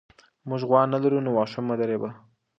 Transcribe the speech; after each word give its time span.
موږ 0.47 0.61
غوا 0.69 0.81
نه 0.91 0.97
لرو 1.03 1.19
نو 1.25 1.29
واښه 1.35 1.61
مه 1.67 1.73
رېبه. 1.89 2.09